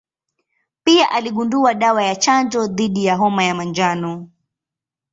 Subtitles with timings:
[0.83, 4.29] Pia aligundua dawa ya chanjo dhidi ya homa ya manjano.